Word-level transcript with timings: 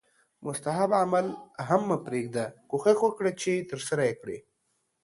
مستحب 0.45 0.91
عمل 1.01 1.25
هم 1.69 1.81
مه 1.89 1.97
پریږده 2.05 2.45
کوښښ 2.69 2.97
وکړه 3.03 3.31
چې 3.41 3.51
ترسره 3.71 4.03
یې 4.09 4.15
کړې 4.21 4.37